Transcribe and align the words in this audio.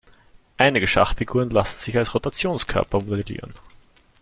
Einige 0.57 0.87
Schachfiguren 0.87 1.51
lassen 1.51 1.77
sich 1.77 1.95
als 1.95 2.15
Rotationskörper 2.15 3.03
modellieren. 3.03 3.53